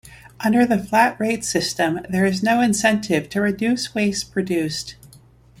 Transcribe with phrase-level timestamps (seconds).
[0.39, 4.95] Under the flat-rate system there is no incentive to reduce waste produced.